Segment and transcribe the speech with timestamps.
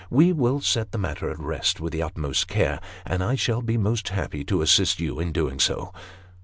[0.23, 3.77] "We will set the matter at rest with the utmost care, and I shall be
[3.77, 5.93] most happy to assist you in doing so."